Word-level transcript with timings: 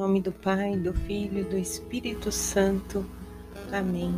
nome 0.00 0.22
do 0.22 0.32
Pai, 0.32 0.78
do 0.78 0.94
Filho 0.94 1.40
e 1.40 1.44
do 1.44 1.58
Espírito 1.58 2.32
Santo. 2.32 3.04
Amém. 3.70 4.14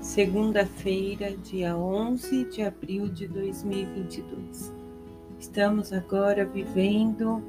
Segunda-feira, 0.00 1.36
dia 1.36 1.76
11 1.76 2.46
de 2.46 2.60
abril 2.62 3.06
de 3.06 3.28
2022. 3.28 4.72
Estamos 5.38 5.92
agora 5.92 6.44
vivendo 6.44 7.40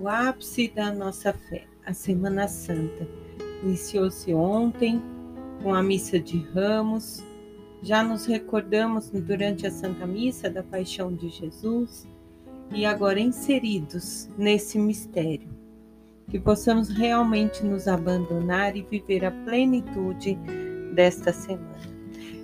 o 0.00 0.06
ápice 0.06 0.68
da 0.68 0.92
nossa 0.92 1.32
fé, 1.32 1.66
a 1.84 1.92
Semana 1.92 2.46
Santa. 2.46 3.08
Iniciou-se 3.64 4.32
ontem 4.32 5.02
com 5.64 5.74
a 5.74 5.82
missa 5.82 6.20
de 6.20 6.38
Ramos. 6.54 7.24
Já 7.82 8.04
nos 8.04 8.24
recordamos 8.24 9.10
durante 9.10 9.66
a 9.66 9.70
Santa 9.72 10.06
Missa 10.06 10.48
da 10.48 10.62
Paixão 10.62 11.12
de 11.12 11.28
Jesus 11.28 12.06
e 12.70 12.86
agora 12.86 13.18
inseridos 13.18 14.30
nesse 14.38 14.78
mistério 14.78 15.59
que 16.30 16.38
possamos 16.38 16.88
realmente 16.88 17.64
nos 17.64 17.88
abandonar 17.88 18.76
e 18.76 18.82
viver 18.82 19.24
a 19.24 19.32
plenitude 19.32 20.38
desta 20.94 21.32
semana. 21.32 21.80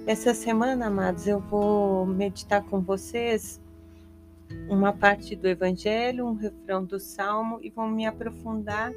Essa 0.07 0.35
semana, 0.35 0.87
amados, 0.87 1.27
eu 1.27 1.41
vou 1.41 2.05
meditar 2.05 2.65
com 2.65 2.81
vocês 2.81 3.61
uma 4.69 4.93
parte 4.93 5.37
do 5.37 5.47
Evangelho, 5.47 6.27
um 6.27 6.35
refrão 6.35 6.85
do 6.85 6.99
Salmo 6.99 7.61
e 7.63 7.71
vou 7.71 7.89
me 7.89 8.07
aprofundar 8.07 8.93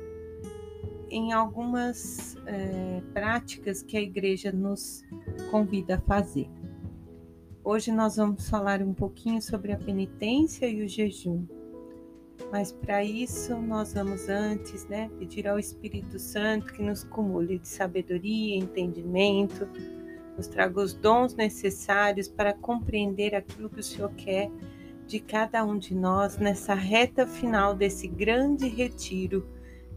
em 1.10 1.34
algumas 1.34 2.36
é, 2.46 3.02
práticas 3.14 3.82
que 3.82 3.98
a 3.98 4.02
igreja 4.02 4.52
nos 4.52 5.04
convida 5.52 5.96
a 5.96 6.02
fazer. 6.02 6.50
Hoje 7.64 7.92
nós 7.92 8.16
vamos 8.16 8.50
falar 8.50 8.82
um 8.82 8.94
pouquinho 8.94 9.42
sobre 9.42 9.72
a 9.72 9.78
penitência 9.78 10.68
e 10.68 10.84
o 10.84 10.88
jejum. 10.88 11.46
Mas 12.52 12.72
para 12.72 13.04
isso 13.04 13.56
nós 13.58 13.94
vamos 13.94 14.28
antes, 14.28 14.88
né, 14.88 15.10
pedir 15.20 15.48
ao 15.48 15.60
Espírito 15.60 16.18
Santo 16.18 16.74
que 16.74 16.82
nos 16.82 17.04
cumule 17.04 17.60
de 17.60 17.68
sabedoria, 17.68 18.58
entendimento, 18.58 19.68
nos 20.36 20.48
traga 20.48 20.80
os 20.80 20.94
dons 20.94 21.36
necessários 21.36 22.28
para 22.28 22.54
compreender 22.54 23.36
aquilo 23.36 23.70
que 23.70 23.80
o 23.80 23.84
Senhor 23.84 24.12
quer 24.16 24.50
de 25.06 25.20
cada 25.20 25.64
um 25.66 25.78
de 25.78 25.94
nós 25.94 26.38
nessa 26.38 26.74
reta 26.74 27.28
final 27.28 27.76
desse 27.76 28.08
grande 28.08 28.68
retiro 28.68 29.48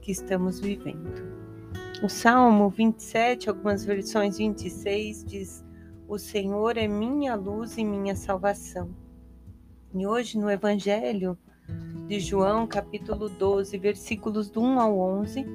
que 0.00 0.10
estamos 0.10 0.60
vivendo. 0.60 1.42
O 2.02 2.08
Salmo 2.08 2.68
27, 2.68 3.48
algumas 3.48 3.84
versões 3.84 4.38
26, 4.38 5.24
diz: 5.24 5.64
O 6.08 6.18
Senhor 6.18 6.76
é 6.76 6.88
minha 6.88 7.34
luz 7.34 7.78
e 7.78 7.84
minha 7.84 8.16
salvação. 8.16 8.90
E 9.94 10.06
hoje 10.06 10.38
no 10.38 10.50
Evangelho, 10.50 11.38
de 12.12 12.20
João, 12.20 12.66
capítulo 12.66 13.26
12, 13.26 13.78
versículos 13.78 14.50
do 14.50 14.60
1 14.60 14.78
ao 14.78 14.98
11, 14.98 15.46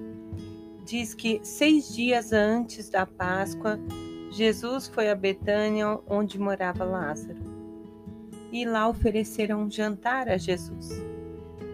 diz 0.84 1.14
que 1.14 1.40
seis 1.44 1.94
dias 1.94 2.34
antes 2.34 2.90
da 2.90 3.06
Páscoa, 3.06 3.80
Jesus 4.32 4.88
foi 4.88 5.12
a 5.12 5.14
Betânia, 5.14 6.00
onde 6.10 6.40
morava 6.40 6.84
Lázaro. 6.84 7.38
E 8.52 8.66
lá 8.66 8.90
ofereceram 8.90 9.66
um 9.66 9.70
jantar 9.70 10.28
a 10.30 10.36
Jesus. 10.36 11.00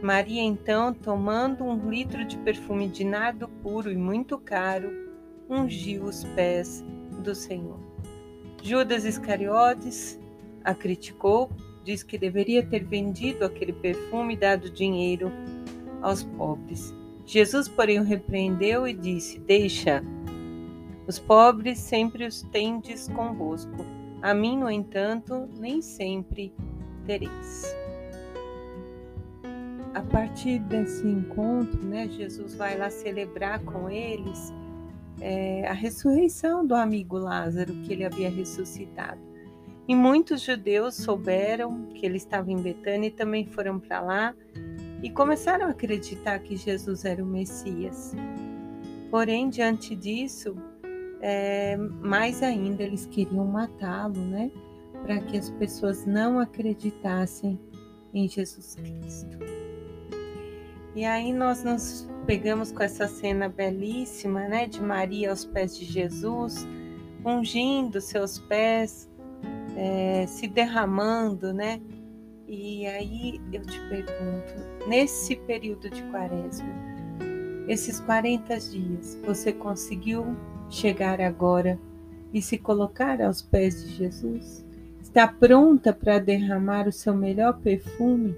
Maria, 0.01 0.41
então, 0.41 0.93
tomando 0.93 1.63
um 1.63 1.89
litro 1.89 2.25
de 2.25 2.37
perfume 2.39 2.89
de 2.89 3.05
nardo 3.05 3.47
puro 3.47 3.89
e 3.89 3.95
muito 3.95 4.37
caro, 4.37 4.91
ungiu 5.49 6.03
os 6.03 6.25
pés 6.35 6.83
do 7.23 7.33
Senhor. 7.33 7.79
Judas 8.61 9.05
Iscariotes 9.05 10.19
a 10.61 10.75
criticou 10.75 11.49
diz 11.83 12.03
que 12.03 12.17
deveria 12.17 12.65
ter 12.65 12.83
vendido 12.83 13.45
aquele 13.45 13.73
perfume 13.73 14.33
e 14.33 14.37
dado 14.37 14.69
dinheiro 14.69 15.31
aos 16.01 16.23
pobres. 16.23 16.93
Jesus, 17.25 17.67
porém, 17.67 17.99
o 17.99 18.03
repreendeu 18.03 18.87
e 18.87 18.93
disse: 18.93 19.39
Deixa, 19.39 20.03
os 21.07 21.19
pobres 21.19 21.79
sempre 21.79 22.25
os 22.25 22.41
tendes 22.43 23.07
convosco. 23.09 23.85
A 24.21 24.33
mim, 24.33 24.57
no 24.57 24.69
entanto, 24.69 25.49
nem 25.57 25.81
sempre 25.81 26.53
tereis. 27.05 27.75
A 29.93 30.01
partir 30.01 30.59
desse 30.59 31.05
encontro, 31.05 31.83
né, 31.83 32.07
Jesus 32.07 32.55
vai 32.55 32.77
lá 32.77 32.89
celebrar 32.89 33.59
com 33.59 33.89
eles 33.89 34.51
é, 35.21 35.67
a 35.67 35.73
ressurreição 35.73 36.65
do 36.65 36.73
amigo 36.73 37.17
Lázaro, 37.17 37.73
que 37.83 37.93
ele 37.93 38.03
havia 38.03 38.29
ressuscitado. 38.29 39.32
E 39.87 39.95
muitos 39.95 40.41
judeus 40.41 40.95
souberam 40.95 41.87
que 41.93 42.05
ele 42.05 42.17
estava 42.17 42.51
em 42.51 42.61
Betânia 42.61 43.07
e 43.07 43.11
também 43.11 43.45
foram 43.45 43.79
para 43.79 43.99
lá 43.99 44.35
e 45.01 45.09
começaram 45.09 45.67
a 45.67 45.71
acreditar 45.71 46.39
que 46.39 46.55
Jesus 46.55 47.03
era 47.03 47.21
o 47.21 47.25
Messias. 47.27 48.15
Porém, 49.11 49.49
diante 49.49 49.93
disso, 49.95 50.55
é, 51.21 51.75
mais 51.77 52.41
ainda 52.41 52.81
eles 52.83 53.05
queriam 53.05 53.45
matá-lo, 53.45 54.19
né? 54.19 54.49
Para 55.03 55.19
que 55.19 55.37
as 55.37 55.49
pessoas 55.49 56.05
não 56.05 56.39
acreditassem 56.39 57.59
em 58.13 58.27
Jesus 58.27 58.75
Cristo. 58.75 59.37
E 60.95 61.03
aí 61.03 61.33
nós 61.33 61.63
nos 61.63 62.07
pegamos 62.25 62.71
com 62.71 62.83
essa 62.83 63.07
cena 63.07 63.49
belíssima, 63.49 64.47
né, 64.47 64.67
de 64.67 64.81
Maria 64.81 65.31
aos 65.31 65.43
pés 65.43 65.77
de 65.77 65.85
Jesus, 65.85 66.67
ungindo 67.25 67.99
seus 67.99 68.37
pés 68.37 69.09
é, 69.75 70.25
se 70.27 70.47
derramando, 70.47 71.53
né? 71.53 71.81
E 72.47 72.85
aí 72.85 73.41
eu 73.51 73.61
te 73.61 73.79
pergunto, 73.89 74.87
nesse 74.87 75.35
período 75.35 75.89
de 75.89 76.03
quaresma, 76.03 76.69
esses 77.67 77.99
40 78.01 78.59
dias, 78.59 79.19
você 79.25 79.53
conseguiu 79.53 80.35
chegar 80.69 81.21
agora 81.21 81.79
e 82.33 82.41
se 82.41 82.57
colocar 82.57 83.21
aos 83.21 83.41
pés 83.41 83.83
de 83.83 83.95
Jesus? 83.95 84.65
Está 85.01 85.27
pronta 85.27 85.93
para 85.93 86.19
derramar 86.19 86.87
o 86.87 86.91
seu 86.91 87.15
melhor 87.15 87.59
perfume 87.59 88.35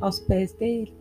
aos 0.00 0.18
pés 0.18 0.52
dele? 0.54 0.94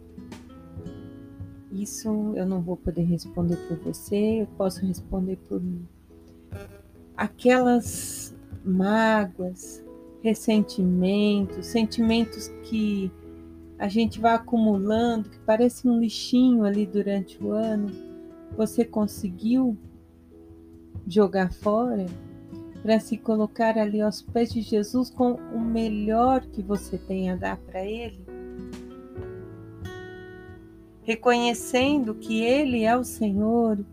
Isso 1.71 2.33
eu 2.35 2.45
não 2.45 2.61
vou 2.61 2.77
poder 2.77 3.03
responder 3.03 3.57
por 3.67 3.77
você, 3.79 4.41
eu 4.41 4.47
posso 4.57 4.85
responder 4.85 5.37
por 5.47 5.59
mim. 5.59 5.87
Aquelas 7.17 8.22
mágoas, 8.63 9.83
ressentimentos, 10.21 11.65
sentimentos 11.65 12.47
que 12.63 13.11
a 13.77 13.87
gente 13.87 14.19
vai 14.19 14.33
acumulando, 14.33 15.29
que 15.29 15.39
parece 15.39 15.87
um 15.87 15.99
lixinho 15.99 16.63
ali 16.63 16.85
durante 16.85 17.43
o 17.43 17.51
ano, 17.51 17.91
você 18.55 18.85
conseguiu 18.85 19.77
jogar 21.05 21.51
fora 21.51 22.05
para 22.81 22.99
se 22.99 23.17
colocar 23.17 23.77
ali 23.77 23.99
aos 23.99 24.21
pés 24.21 24.53
de 24.53 24.61
Jesus 24.61 25.09
com 25.09 25.33
o 25.33 25.59
melhor 25.59 26.41
que 26.41 26.61
você 26.61 26.97
tem 26.97 27.29
a 27.29 27.35
dar 27.35 27.57
para 27.57 27.83
Ele? 27.83 28.19
Reconhecendo 31.01 32.15
que 32.15 32.41
Ele 32.41 32.83
é 32.83 32.95
o 32.95 33.03
Senhor 33.03 33.83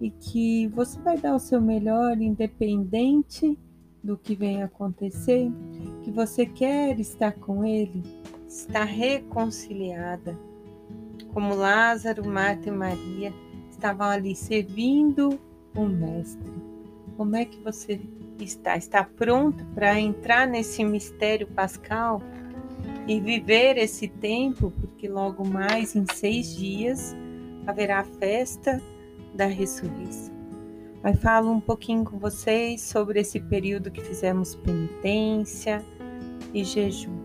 e 0.00 0.10
que 0.10 0.68
você 0.68 1.00
vai 1.00 1.18
dar 1.18 1.34
o 1.34 1.40
seu 1.40 1.60
melhor, 1.60 2.20
independente 2.20 3.58
do 4.02 4.16
que 4.16 4.34
vem 4.34 4.62
acontecer, 4.62 5.50
que 6.02 6.10
você 6.10 6.46
quer 6.46 6.98
estar 6.98 7.32
com 7.32 7.64
Ele, 7.64 8.02
está 8.46 8.84
reconciliada. 8.84 10.38
Como 11.32 11.54
Lázaro, 11.54 12.26
Marta 12.26 12.68
e 12.68 12.72
Maria 12.72 13.32
estavam 13.70 14.08
ali 14.08 14.34
servindo 14.34 15.38
o 15.76 15.84
Mestre. 15.84 16.50
Como 17.16 17.36
é 17.36 17.44
que 17.44 17.58
você 17.60 18.00
está? 18.40 18.76
Está 18.76 19.04
pronto 19.04 19.64
para 19.74 19.98
entrar 19.98 20.46
nesse 20.46 20.84
mistério 20.84 21.46
pascal 21.48 22.22
e 23.06 23.20
viver 23.20 23.76
esse 23.76 24.08
tempo? 24.08 24.72
Porque 24.80 25.08
logo 25.08 25.46
mais, 25.46 25.94
em 25.94 26.04
seis 26.14 26.56
dias, 26.56 27.14
haverá 27.66 28.00
a 28.00 28.04
festa 28.04 28.80
da 29.34 29.46
ressurreição. 29.46 30.37
Aí 31.02 31.14
falo 31.14 31.50
um 31.50 31.60
pouquinho 31.60 32.04
com 32.04 32.18
vocês 32.18 32.82
sobre 32.82 33.20
esse 33.20 33.40
período 33.40 33.90
que 33.90 34.00
fizemos 34.00 34.54
penitência 34.56 35.84
e 36.52 36.64
jejum. 36.64 37.16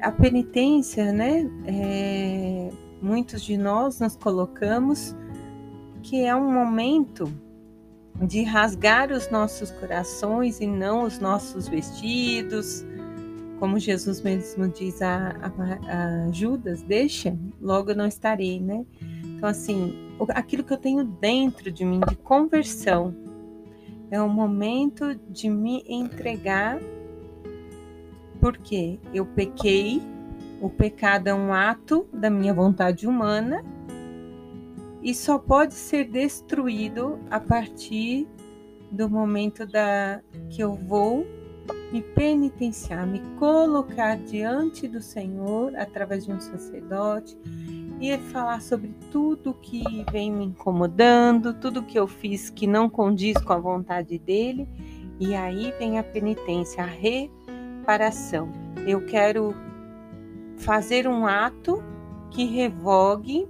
A 0.00 0.12
penitência, 0.12 1.12
né? 1.12 1.50
É, 1.66 2.70
muitos 3.00 3.42
de 3.42 3.56
nós 3.56 4.00
nos 4.00 4.16
colocamos 4.16 5.14
que 6.02 6.24
é 6.24 6.34
um 6.34 6.52
momento 6.52 7.32
de 8.22 8.42
rasgar 8.42 9.10
os 9.10 9.30
nossos 9.30 9.70
corações 9.70 10.60
e 10.60 10.66
não 10.66 11.04
os 11.04 11.18
nossos 11.18 11.68
vestidos, 11.68 12.84
como 13.58 13.78
Jesus 13.78 14.20
mesmo 14.20 14.68
diz 14.68 15.00
a, 15.02 15.36
a, 15.42 16.26
a 16.26 16.32
Judas, 16.32 16.82
deixa, 16.82 17.36
logo 17.60 17.94
não 17.94 18.06
estarei, 18.06 18.58
né? 18.60 18.84
Então, 19.24 19.48
assim, 19.48 20.09
aquilo 20.28 20.64
que 20.64 20.72
eu 20.72 20.78
tenho 20.78 21.04
dentro 21.04 21.70
de 21.70 21.84
mim 21.84 22.00
de 22.08 22.16
conversão 22.16 23.14
é 24.10 24.20
o 24.20 24.28
momento 24.28 25.14
de 25.28 25.48
me 25.48 25.84
entregar, 25.88 26.80
porque 28.40 28.98
eu 29.14 29.24
pequei, 29.24 30.02
o 30.60 30.68
pecado 30.68 31.28
é 31.28 31.34
um 31.34 31.52
ato 31.52 32.06
da 32.12 32.28
minha 32.28 32.52
vontade 32.52 33.06
humana 33.06 33.64
e 35.02 35.14
só 35.14 35.38
pode 35.38 35.74
ser 35.74 36.04
destruído 36.04 37.18
a 37.30 37.40
partir 37.40 38.28
do 38.90 39.08
momento 39.08 39.64
da 39.64 40.20
que 40.50 40.62
eu 40.62 40.74
vou 40.74 41.24
me 41.92 42.02
penitenciar, 42.02 43.06
me 43.06 43.20
colocar 43.38 44.16
diante 44.16 44.88
do 44.88 45.00
Senhor 45.00 45.74
através 45.76 46.24
de 46.24 46.32
um 46.32 46.40
sacerdote 46.40 47.38
e 48.00 48.16
falar 48.16 48.62
sobre 48.62 48.94
tudo 49.10 49.52
que 49.52 49.82
vem 50.10 50.32
me 50.32 50.46
incomodando, 50.46 51.52
tudo 51.52 51.82
que 51.82 51.98
eu 51.98 52.08
fiz 52.08 52.48
que 52.48 52.66
não 52.66 52.88
condiz 52.88 53.36
com 53.36 53.52
a 53.52 53.58
vontade 53.58 54.18
dele, 54.18 54.66
e 55.20 55.34
aí 55.34 55.70
vem 55.78 55.98
a 55.98 56.02
penitência, 56.02 56.82
a 56.82 56.86
reparação. 56.86 58.50
Eu 58.86 59.04
quero 59.04 59.54
fazer 60.56 61.06
um 61.06 61.26
ato 61.26 61.82
que 62.30 62.46
revogue 62.46 63.46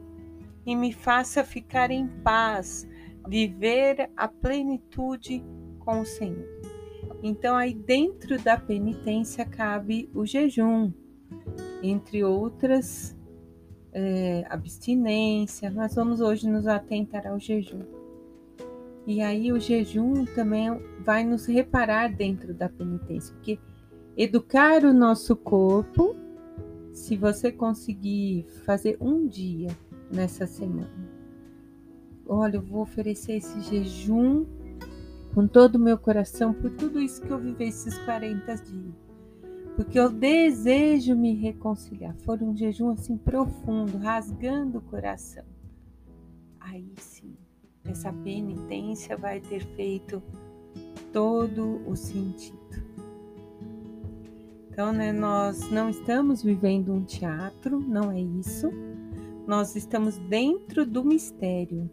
e 0.66 0.74
me 0.74 0.92
faça 0.92 1.44
ficar 1.44 1.92
em 1.92 2.08
paz, 2.08 2.88
viver 3.28 4.10
a 4.16 4.26
plenitude 4.26 5.44
com 5.78 6.00
o 6.00 6.04
Senhor. 6.04 6.48
Então, 7.22 7.54
aí 7.54 7.72
dentro 7.72 8.36
da 8.42 8.56
penitência 8.56 9.44
cabe 9.44 10.10
o 10.12 10.26
jejum, 10.26 10.92
entre 11.82 12.24
outras 12.24 13.16
é, 13.92 14.44
abstinência. 14.48 15.70
Nós 15.70 15.94
vamos 15.94 16.20
hoje 16.20 16.48
nos 16.48 16.66
atentar 16.66 17.26
ao 17.26 17.38
jejum. 17.38 17.82
E 19.06 19.22
aí, 19.22 19.52
o 19.52 19.58
jejum 19.58 20.24
também 20.26 20.68
vai 21.04 21.24
nos 21.24 21.46
reparar 21.46 22.12
dentro 22.12 22.52
da 22.52 22.68
penitência, 22.68 23.34
porque 23.34 23.58
educar 24.16 24.84
o 24.84 24.92
nosso 24.92 25.34
corpo, 25.34 26.14
se 26.92 27.16
você 27.16 27.50
conseguir 27.50 28.46
fazer 28.64 28.96
um 29.00 29.26
dia 29.26 29.68
nessa 30.12 30.46
semana. 30.46 31.08
Olha, 32.26 32.56
eu 32.56 32.62
vou 32.62 32.82
oferecer 32.82 33.32
esse 33.38 33.60
jejum 33.62 34.44
com 35.34 35.46
todo 35.46 35.76
o 35.76 35.80
meu 35.80 35.98
coração 35.98 36.52
por 36.52 36.70
tudo 36.70 37.00
isso 37.00 37.22
que 37.22 37.30
eu 37.30 37.38
vivi 37.38 37.64
esses 37.64 37.96
40 37.98 38.54
dias. 38.56 39.09
Porque 39.76 39.98
eu 39.98 40.10
desejo 40.10 41.16
me 41.16 41.34
reconciliar. 41.34 42.14
Foi 42.24 42.38
um 42.38 42.56
jejum 42.56 42.90
assim 42.90 43.16
profundo, 43.16 43.98
rasgando 43.98 44.78
o 44.78 44.82
coração. 44.82 45.44
Aí 46.58 46.92
sim, 46.98 47.34
essa 47.84 48.12
penitência 48.12 49.16
vai 49.16 49.40
ter 49.40 49.64
feito 49.74 50.22
todo 51.12 51.80
o 51.86 51.96
sentido. 51.96 52.58
Então, 54.70 54.92
né, 54.92 55.12
nós 55.12 55.70
não 55.70 55.88
estamos 55.88 56.42
vivendo 56.42 56.92
um 56.92 57.04
teatro, 57.04 57.80
não 57.80 58.10
é 58.10 58.20
isso 58.20 58.70
nós 59.50 59.74
estamos 59.74 60.16
dentro 60.16 60.86
do 60.86 61.04
mistério. 61.04 61.90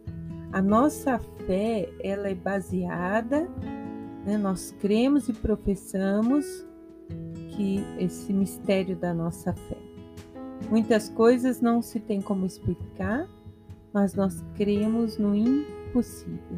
A 0.53 0.61
nossa 0.61 1.17
fé, 1.17 1.89
ela 2.03 2.29
é 2.29 2.35
baseada, 2.35 3.49
né, 4.23 4.37
nós 4.37 4.75
cremos 4.79 5.27
e 5.27 5.33
professamos 5.33 6.66
que 7.57 7.83
esse 7.97 8.31
mistério 8.31 8.95
da 8.95 9.11
nossa 9.13 9.51
fé. 9.51 9.77
Muitas 10.69 11.09
coisas 11.09 11.59
não 11.59 11.81
se 11.81 11.99
tem 11.99 12.21
como 12.21 12.45
explicar, 12.45 13.27
mas 13.91 14.13
nós 14.13 14.45
cremos 14.55 15.17
no 15.17 15.35
impossível. 15.35 16.57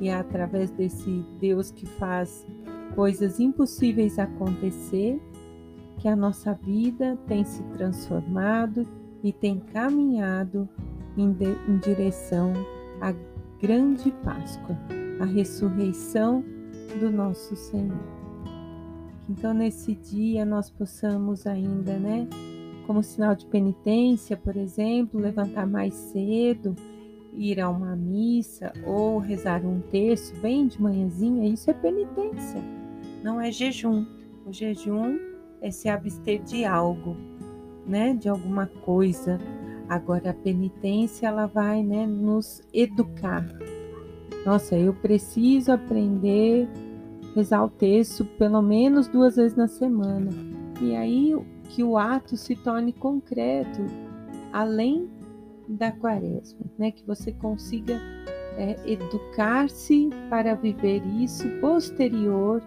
E 0.00 0.08
é 0.08 0.14
através 0.14 0.70
desse 0.70 1.24
Deus 1.38 1.70
que 1.70 1.86
faz 1.86 2.46
coisas 2.94 3.38
impossíveis 3.38 4.18
acontecer 4.18 5.20
que 5.98 6.08
a 6.08 6.16
nossa 6.16 6.54
vida 6.54 7.18
tem 7.26 7.44
se 7.44 7.62
transformado 7.64 8.86
e 9.22 9.32
tem 9.32 9.60
caminhado 9.60 10.68
em, 11.16 11.32
de, 11.32 11.56
em 11.68 11.78
direção 11.78 12.52
à 13.00 13.14
grande 13.60 14.10
Páscoa, 14.24 14.76
a 15.20 15.24
ressurreição 15.24 16.44
do 16.98 17.10
nosso 17.10 17.54
Senhor. 17.56 18.23
Então, 19.28 19.54
nesse 19.54 19.94
dia, 19.94 20.44
nós 20.44 20.68
possamos 20.68 21.46
ainda, 21.46 21.98
né, 21.98 22.28
como 22.86 23.02
sinal 23.02 23.34
de 23.34 23.46
penitência, 23.46 24.36
por 24.36 24.56
exemplo, 24.56 25.18
levantar 25.18 25.66
mais 25.66 25.94
cedo, 25.94 26.74
ir 27.32 27.60
a 27.60 27.68
uma 27.68 27.96
missa 27.96 28.72
ou 28.86 29.18
rezar 29.18 29.64
um 29.64 29.80
terço 29.80 30.34
bem 30.40 30.66
de 30.66 30.80
manhãzinha, 30.80 31.48
isso 31.48 31.70
é 31.70 31.74
penitência, 31.74 32.60
não 33.22 33.40
é 33.40 33.50
jejum. 33.50 34.06
O 34.46 34.52
jejum 34.52 35.18
é 35.62 35.70
se 35.70 35.88
abster 35.88 36.42
de 36.42 36.64
algo, 36.64 37.16
né, 37.86 38.12
de 38.14 38.28
alguma 38.28 38.66
coisa. 38.66 39.38
Agora 39.88 40.30
a 40.30 40.34
penitência 40.34 41.26
ela 41.26 41.46
vai, 41.46 41.82
né, 41.82 42.06
nos 42.06 42.62
educar. 42.72 43.46
Nossa, 44.44 44.76
eu 44.76 44.92
preciso 44.92 45.72
aprender 45.72 46.68
rezar 47.34 47.64
o 47.64 47.68
texto 47.68 48.24
pelo 48.24 48.62
menos 48.62 49.08
duas 49.08 49.36
vezes 49.36 49.56
na 49.56 49.68
semana. 49.68 50.30
E 50.80 50.94
aí 50.94 51.34
que 51.70 51.82
o 51.82 51.96
ato 51.96 52.36
se 52.36 52.54
torne 52.54 52.92
concreto, 52.92 53.84
além 54.52 55.08
da 55.68 55.90
quaresma, 55.90 56.60
né? 56.78 56.90
Que 56.90 57.04
você 57.06 57.32
consiga 57.32 58.00
é, 58.56 58.76
educar-se 58.84 60.10
para 60.28 60.54
viver 60.54 61.02
isso 61.20 61.48
posterior 61.60 62.62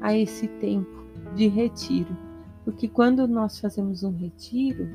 a 0.00 0.16
esse 0.16 0.48
tempo 0.48 1.04
de 1.34 1.48
retiro. 1.48 2.16
Porque 2.64 2.88
quando 2.88 3.26
nós 3.26 3.58
fazemos 3.58 4.02
um 4.02 4.12
retiro 4.12 4.88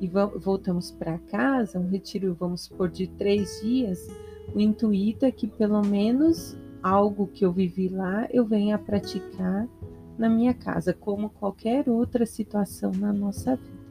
e 0.00 0.08
voltamos 0.08 0.90
para 0.90 1.18
casa, 1.18 1.78
um 1.78 1.88
retiro, 1.88 2.36
vamos 2.38 2.68
por 2.68 2.90
de 2.90 3.06
três 3.06 3.60
dias, 3.62 4.06
o 4.54 4.60
intuito 4.60 5.24
é 5.24 5.30
que 5.30 5.46
pelo 5.46 5.82
menos 5.82 6.56
algo 6.86 7.26
que 7.26 7.44
eu 7.44 7.52
vivi 7.52 7.88
lá 7.88 8.26
eu 8.30 8.44
venha 8.44 8.76
a 8.76 8.78
praticar 8.78 9.68
na 10.16 10.28
minha 10.28 10.54
casa, 10.54 10.94
como 10.94 11.28
qualquer 11.28 11.88
outra 11.88 12.24
situação 12.24 12.90
na 12.92 13.12
nossa 13.12 13.56
vida. 13.56 13.86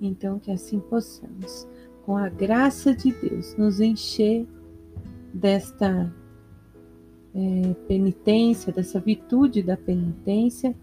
Então, 0.00 0.38
que 0.38 0.50
assim 0.50 0.80
possamos, 0.80 1.66
com 2.04 2.16
a 2.16 2.28
graça 2.28 2.94
de 2.94 3.12
Deus, 3.12 3.56
nos 3.56 3.80
encher 3.80 4.46
desta 5.32 6.12
é, 7.34 7.74
penitência, 7.86 8.72
dessa 8.72 8.98
virtude 8.98 9.62
da 9.62 9.76
penitência 9.76 10.74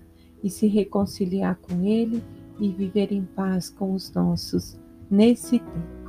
e 0.41 0.49
se 0.49 0.67
reconciliar 0.67 1.57
com 1.61 1.83
Ele 1.83 2.23
e 2.59 2.69
viver 2.69 3.11
em 3.11 3.23
paz 3.23 3.69
com 3.69 3.93
os 3.93 4.11
nossos 4.13 4.79
nesse 5.09 5.59
tempo. 5.59 6.01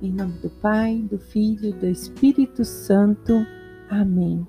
Em 0.00 0.12
nome 0.12 0.38
do 0.38 0.48
Pai, 0.48 0.96
do 1.10 1.18
Filho 1.18 1.70
e 1.70 1.72
do 1.72 1.86
Espírito 1.86 2.64
Santo. 2.64 3.34
Amém. 3.90 4.46